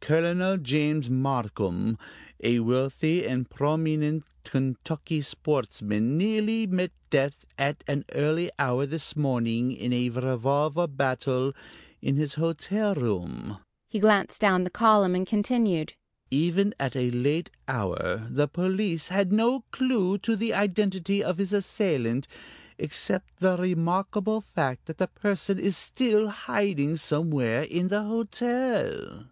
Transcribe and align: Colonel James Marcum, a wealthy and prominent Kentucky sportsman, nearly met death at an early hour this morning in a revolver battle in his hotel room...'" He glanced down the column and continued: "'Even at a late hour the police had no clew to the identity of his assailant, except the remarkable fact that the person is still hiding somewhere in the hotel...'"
Colonel 0.00 0.56
James 0.58 1.08
Marcum, 1.08 1.96
a 2.42 2.58
wealthy 2.58 3.24
and 3.24 3.48
prominent 3.48 4.24
Kentucky 4.42 5.22
sportsman, 5.22 6.18
nearly 6.18 6.66
met 6.66 6.90
death 7.10 7.44
at 7.56 7.84
an 7.86 8.04
early 8.12 8.50
hour 8.58 8.86
this 8.86 9.14
morning 9.14 9.70
in 9.70 9.92
a 9.92 10.08
revolver 10.08 10.88
battle 10.88 11.54
in 12.00 12.16
his 12.16 12.34
hotel 12.34 12.96
room...'" 12.96 13.56
He 13.88 14.00
glanced 14.00 14.40
down 14.40 14.64
the 14.64 14.68
column 14.68 15.14
and 15.14 15.28
continued: 15.28 15.92
"'Even 16.28 16.74
at 16.80 16.96
a 16.96 17.12
late 17.12 17.52
hour 17.68 18.26
the 18.28 18.48
police 18.48 19.06
had 19.06 19.32
no 19.32 19.60
clew 19.70 20.18
to 20.18 20.34
the 20.34 20.54
identity 20.54 21.22
of 21.22 21.38
his 21.38 21.52
assailant, 21.52 22.26
except 22.78 23.38
the 23.38 23.56
remarkable 23.56 24.40
fact 24.40 24.86
that 24.86 24.98
the 24.98 25.06
person 25.06 25.60
is 25.60 25.76
still 25.76 26.26
hiding 26.30 26.96
somewhere 26.96 27.62
in 27.62 27.86
the 27.86 28.02
hotel...'" 28.02 29.28